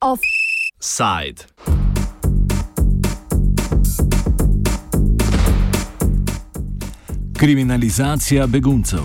[0.00, 1.46] Offside.
[7.38, 9.00] Kriminalizacija beguncev.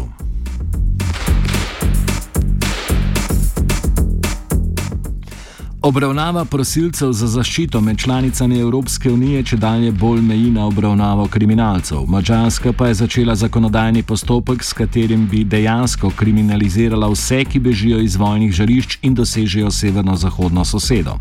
[5.82, 12.04] Obravnava prosilcev za zaščito med članicami Evropske unije če dalje bolj meji na obravnavo kriminalcev.
[12.08, 18.20] Mačarska pa je začela zakonodajni postopek, s katerim bi dejansko kriminalizirala vse, ki bežijo iz
[18.20, 21.16] vojnih žarišč in dosežejo severno-zahodno sosedo.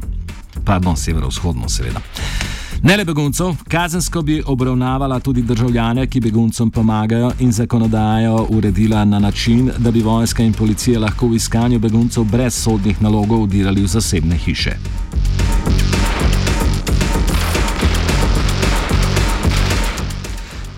[0.65, 2.02] Pardon, severovzhodno, seveda.
[2.82, 9.18] Ne le beguncev, kazensko bi obravnavala tudi državljane, ki beguncem pomagajo in zakonodajo uredila na
[9.18, 13.87] način, da bi vojska in policija lahko v iskanju beguncev brez sodnih nalogov udirali v
[13.87, 14.77] zasebne hiše.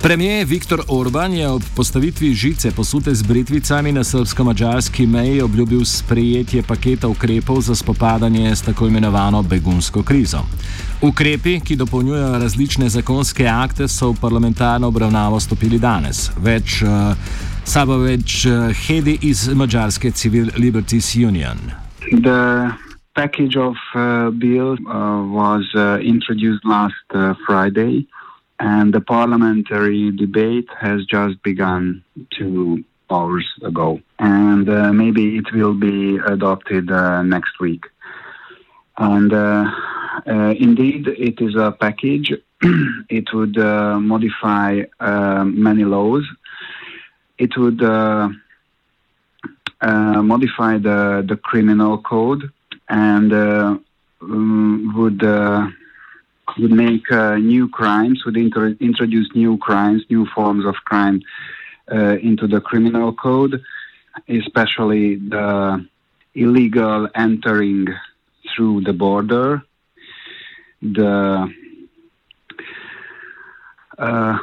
[0.03, 6.63] Premijer Viktor Orban je ob postavitvi žice posute z britvicami na srpsko-mačarski meji obljubil sprejetje
[6.63, 10.39] paketa ukrepov za spopadanje s tako imenovano begunsko krizo.
[11.03, 16.31] Ukrepi, ki dopolnjujejo različne zakonske akte, so v parlamentarno obravnavo stopili danes.
[16.39, 16.89] Več uh,
[17.65, 21.59] sabo več uh, hedi iz mačarske Civil Liberties Union.
[22.11, 22.73] The
[23.15, 24.81] package of uh, bill uh,
[25.29, 28.07] was uh, introduced last uh, Friday.
[28.61, 35.73] And the parliamentary debate has just begun two hours ago, and uh, maybe it will
[35.75, 37.85] be adopted uh, next week.
[38.99, 39.65] And uh,
[40.27, 42.33] uh indeed, it is a package.
[43.09, 44.83] it would uh, modify
[45.45, 46.25] many laws.
[47.39, 47.81] It would
[49.81, 52.51] modify the the criminal code
[52.91, 55.23] and um, would
[56.59, 61.23] would make uh, new crimes, would inter- introduce new crimes, new forms of crime
[61.93, 63.63] uh, into the criminal code,
[64.29, 65.87] especially the
[66.35, 67.87] illegal entering
[68.55, 69.63] through the border,
[70.83, 71.53] the
[73.99, 74.39] uh,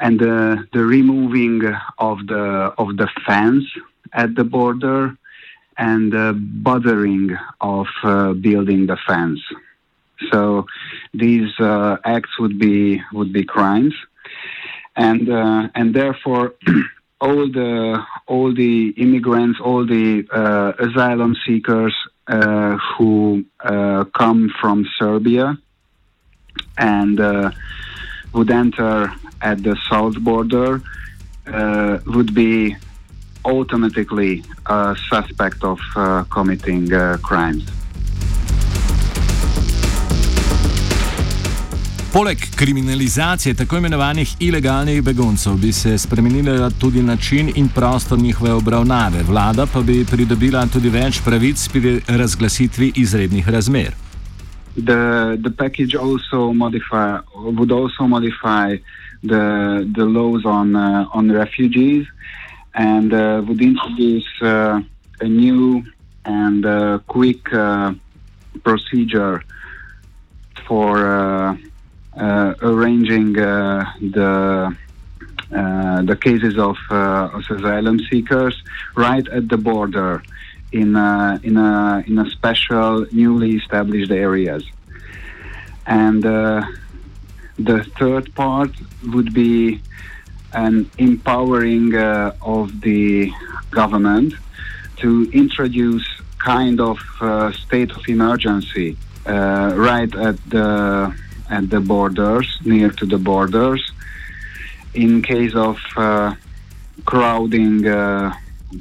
[0.00, 1.62] and the, the removing
[1.98, 3.64] of the of the fence
[4.12, 5.16] at the border
[5.78, 9.40] and the bothering of uh, building the fence.
[10.30, 10.66] So
[11.14, 13.94] these uh, acts would be would be crimes,
[14.96, 16.54] and uh, and therefore.
[17.20, 21.94] all the all the immigrants, all the uh, asylum seekers
[22.28, 25.56] uh, who uh, come from Serbia
[26.76, 27.50] and uh,
[28.32, 30.82] would enter at the south border
[32.06, 32.76] would be
[33.44, 35.78] automatically a suspect of
[36.28, 36.88] committing
[37.22, 37.64] crimes.
[42.18, 49.22] Poleg kriminalizacije tako imenovanih ilegalnih beguncev bi se spremenila tudi način in prostor njihove obravnave,
[49.22, 53.94] vlada pa bi pridobila tudi več pravic pri razglasitvi izrednih razmer.
[54.74, 58.76] The, the package also modify, would also modify
[59.22, 62.04] the, the laws on, uh, on refugees
[62.74, 64.80] and uh, would introduce uh,
[65.20, 65.84] a new
[66.24, 67.92] and uh, quick uh,
[68.64, 69.40] procedure
[70.66, 71.67] for uh,
[73.18, 74.76] arranging uh, the
[75.50, 78.62] uh, the cases of, of, asylum seekers
[78.94, 80.22] right at the border
[80.72, 80.96] in
[81.42, 84.64] in a in a special newly established areas,
[85.86, 88.70] and the third part
[89.12, 89.80] would be
[90.52, 93.30] an empowering uh, of the
[93.70, 94.32] government
[94.96, 96.06] to introduce
[96.38, 98.96] kind of uh, state of emergency
[99.26, 101.14] uh, right at the
[101.50, 103.92] at the borders, near to the borders,
[104.94, 106.34] in case of uh,
[107.04, 108.32] crowding uh,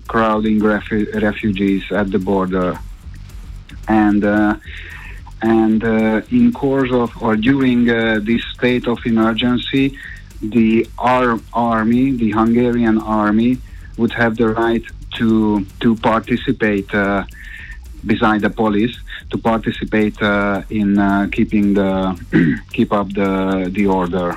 [0.08, 2.80] crowding refu- refugees at the border,
[3.88, 4.56] and uh,
[5.42, 9.98] and uh, in course of or during uh, this state of emergency,
[10.42, 13.58] the ar- army, the Hungarian army,
[13.98, 14.84] would have the right
[15.16, 16.94] to to participate
[18.08, 18.96] beside the police
[19.30, 21.92] to participate uh, in uh, keeping the
[22.76, 24.36] keep up the the order.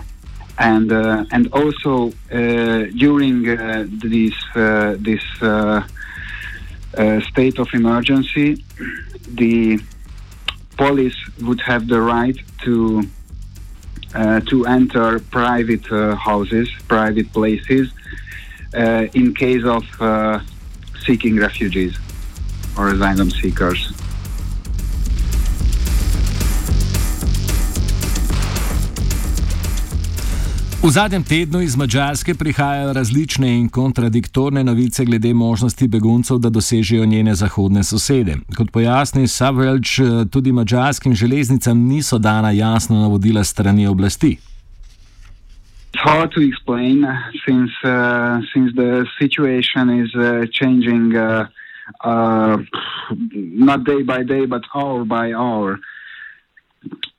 [0.58, 5.24] And uh, and also uh, during uh, this uh, this
[7.30, 8.64] state of emergency
[9.42, 9.80] the
[10.76, 13.02] police would have the right to
[14.50, 15.86] to enter private
[16.28, 17.86] houses private places
[19.20, 19.84] in case of
[21.06, 21.94] seeking refugees
[22.76, 23.92] or asylum seekers
[30.80, 37.04] V zadnjem tednu iz Mačarske prihajajo različne in kontradiktorne novice glede možnosti beguncev, da dosežejo
[37.06, 38.36] njene zahodne sosede.
[38.56, 39.98] Kot pojasni Savelč,
[40.32, 44.38] tudi mačarskim železnicam niso dana jasna navodila strani oblasti.
[45.92, 47.04] It's hard to explain
[47.44, 51.46] since uh, since the situation is uh, changing uh,
[52.00, 52.58] uh,
[53.32, 55.80] not day by day but hour by hour.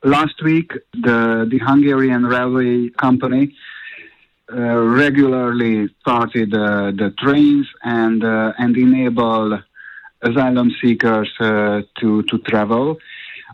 [0.04, 3.56] last week, the, the Hungarian railway company
[4.52, 9.60] uh, regularly started uh, the trains and uh, and enable
[10.22, 12.98] asylum seekers uh, to to travel.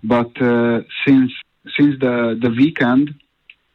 [0.03, 1.31] But uh, since
[1.77, 3.13] since the the weekend,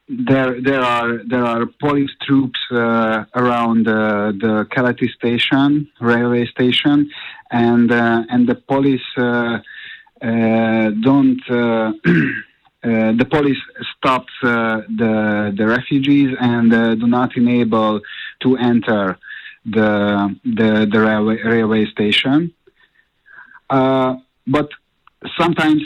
[0.08, 7.10] there there are there are police troops uh, around the Keleti station, railway station,
[7.50, 9.08] and and the police
[11.02, 11.40] don't.
[12.84, 13.62] Uh, the police
[13.96, 18.00] stops uh, the the refugees and uh, do not enable
[18.40, 19.16] to enter
[19.64, 22.52] the the, the railway, railway station.
[23.70, 24.16] Uh,
[24.48, 24.68] but
[25.38, 25.82] sometimes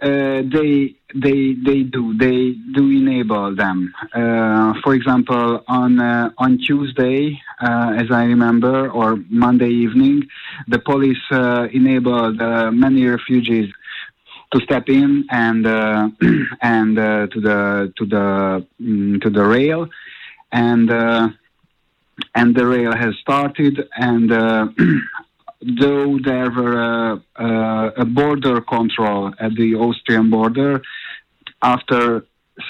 [0.00, 3.92] uh, they they they do they do enable them.
[4.82, 6.00] for example, on
[6.38, 10.28] on Tuesday, as I remember, or Monday evening,
[10.68, 12.38] the police enabled
[12.74, 13.72] many refugees
[14.52, 16.08] to step in and uh,
[16.62, 19.88] and uh, to the to the um, to the rail,
[20.52, 21.28] and uh,
[22.34, 23.88] and the rail has started.
[23.96, 24.68] And uh,
[25.60, 30.82] though there were uh, a border control at the Austrian border,
[31.62, 32.24] after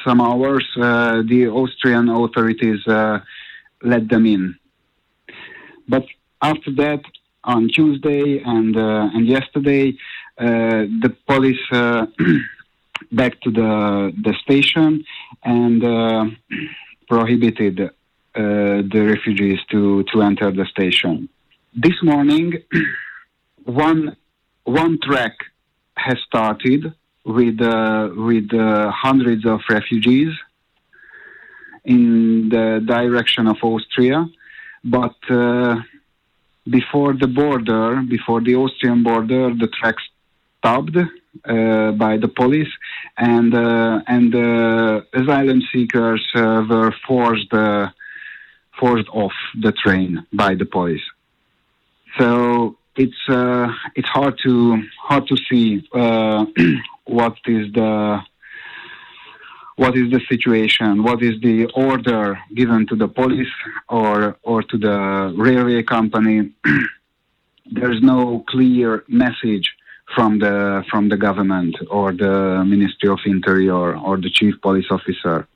[0.05, 4.57] some hours, the Austrian authorities let them in.
[5.89, 6.05] But
[6.43, 7.01] after that,
[7.45, 9.97] on Tuesday and and yesterday,
[10.39, 12.07] uh, the police uh,
[13.13, 15.05] back to the the station
[15.45, 16.27] and uh,
[17.09, 17.91] prohibited
[18.35, 21.29] the refugees to to enter the station.
[21.75, 22.55] This morning,
[23.65, 24.17] one
[24.65, 25.37] one track
[25.97, 26.95] has started
[27.27, 30.33] with uh, with uh, hundreds of refugees
[31.85, 34.27] in the direction of Austria,
[34.83, 35.77] but uh,
[36.71, 39.97] before the border, before the Austrian border, the track
[40.59, 42.73] stopped uh, by the police,
[43.19, 47.53] and uh, and uh, asylum seekers were forced
[48.81, 51.03] forced off the train by the police.
[52.17, 55.87] So it's uh, it's hard to hard to see
[57.05, 58.21] what is the
[59.77, 63.55] what is the situation, what is the order given to the police
[63.89, 66.51] or or to the railway company.
[67.71, 69.71] There's no clear message
[70.15, 75.47] from the from the government or the Ministry of Interior or the Chief Police Officer.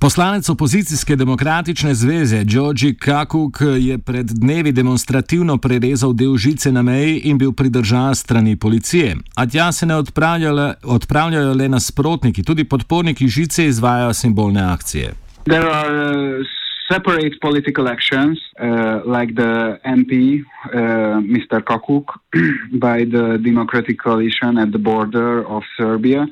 [0.00, 7.18] Poslanec opozicijske demokratične zveze Georgi Kakuk je pred dnevi demonstrativno prerezal del žice na meji
[7.24, 9.16] in bil pridržan strani policije.
[9.36, 15.14] A tja se ne odpravljajo, odpravljajo le nasprotniki, tudi podporniki žice izvajajo simbolne akcije.
[15.44, 16.46] There are uh,
[16.92, 21.62] separate political actions, uh, like the MP, uh, Mr.
[21.64, 22.06] Kakuk,
[22.86, 26.26] by the Democratic Coalition at the border of Serbia,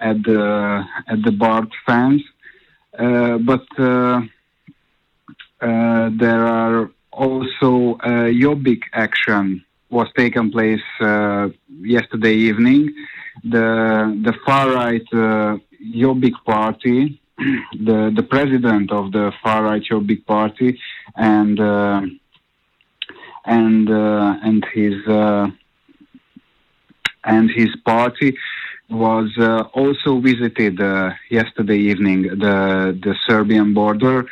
[0.00, 0.42] at the
[1.06, 2.22] at the Bart fence.
[2.98, 4.20] Uh, but uh,
[5.60, 10.82] uh, there are also uh, Jobbik action was taken place
[11.80, 12.92] yesterday evening.
[13.44, 20.78] The the far right Jobbik party the the president of the far right Jobbik party
[21.16, 22.02] and uh,
[23.44, 25.48] and uh, and his uh,
[27.24, 28.36] and his party
[28.90, 34.26] was uh, also visited uh, yesterday evening the the Serbian border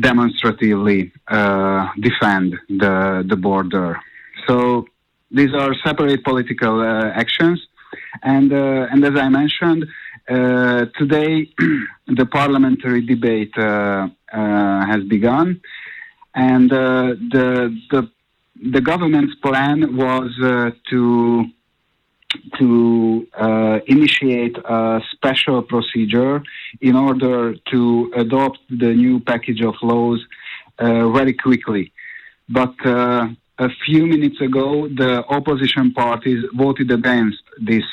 [0.00, 4.00] demonstratively uh, defend the the border.
[4.46, 4.86] So
[5.30, 7.66] these are separate political actions,
[8.22, 9.86] and and as I mentioned.
[10.28, 11.48] Uh, today,
[12.08, 15.60] the parliamentary debate uh, uh, has begun,
[16.34, 18.10] and the the
[18.72, 20.32] the government's plan was
[20.90, 21.44] to
[22.58, 26.42] to uh, initiate a special procedure
[26.80, 30.20] in order to adopt the new package of laws
[30.78, 31.92] uh, very quickly.
[32.48, 33.28] But uh,
[33.58, 37.84] a few minutes ago, the opposition parties voted against this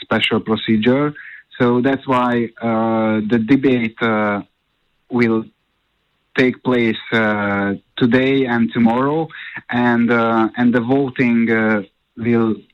[0.00, 1.14] special procedure.
[1.58, 4.42] So that's why uh, the debate uh,
[5.10, 5.44] will
[6.36, 9.28] take place uh, today and tomorrow,
[9.70, 11.82] and uh, and the voting uh,
[12.16, 12.65] will uh,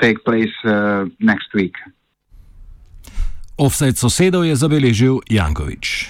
[0.00, 0.54] take place
[1.20, 1.74] next week.
[3.60, 6.08] Offset sosedov je zabeležil Jankovič.